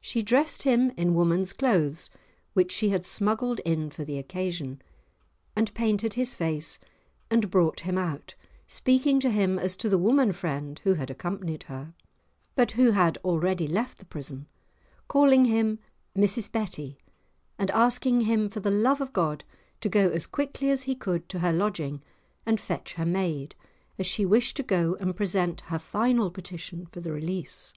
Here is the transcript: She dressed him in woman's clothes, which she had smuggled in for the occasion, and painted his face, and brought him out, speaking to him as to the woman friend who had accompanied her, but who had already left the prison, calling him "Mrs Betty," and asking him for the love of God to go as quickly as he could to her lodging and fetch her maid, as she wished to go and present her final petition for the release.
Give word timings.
She 0.00 0.22
dressed 0.22 0.62
him 0.62 0.92
in 0.96 1.14
woman's 1.14 1.52
clothes, 1.52 2.08
which 2.54 2.72
she 2.72 2.88
had 2.88 3.04
smuggled 3.04 3.58
in 3.66 3.90
for 3.90 4.02
the 4.02 4.16
occasion, 4.16 4.80
and 5.54 5.74
painted 5.74 6.14
his 6.14 6.34
face, 6.34 6.78
and 7.30 7.50
brought 7.50 7.80
him 7.80 7.98
out, 7.98 8.34
speaking 8.66 9.20
to 9.20 9.28
him 9.30 9.58
as 9.58 9.76
to 9.76 9.90
the 9.90 9.98
woman 9.98 10.32
friend 10.32 10.80
who 10.84 10.94
had 10.94 11.10
accompanied 11.10 11.64
her, 11.64 11.92
but 12.54 12.70
who 12.70 12.92
had 12.92 13.18
already 13.24 13.66
left 13.66 13.98
the 13.98 14.06
prison, 14.06 14.46
calling 15.06 15.44
him 15.44 15.78
"Mrs 16.16 16.50
Betty," 16.50 16.96
and 17.58 17.70
asking 17.72 18.22
him 18.22 18.48
for 18.48 18.60
the 18.60 18.70
love 18.70 19.02
of 19.02 19.12
God 19.12 19.44
to 19.82 19.90
go 19.90 20.08
as 20.08 20.26
quickly 20.26 20.70
as 20.70 20.84
he 20.84 20.94
could 20.94 21.28
to 21.28 21.40
her 21.40 21.52
lodging 21.52 22.02
and 22.46 22.58
fetch 22.58 22.94
her 22.94 23.04
maid, 23.04 23.54
as 23.98 24.06
she 24.06 24.24
wished 24.24 24.56
to 24.56 24.62
go 24.62 24.96
and 24.98 25.14
present 25.14 25.60
her 25.68 25.78
final 25.78 26.30
petition 26.30 26.86
for 26.86 27.00
the 27.02 27.12
release. 27.12 27.74